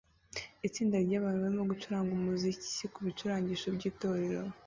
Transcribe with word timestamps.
Itsinda 0.67 0.95
ryabantu 1.05 1.39
barimo 1.45 1.63
gucuranga 1.71 2.11
umuziki 2.13 2.85
kubicurarangisho 2.93 3.67
byitorero 3.75 4.41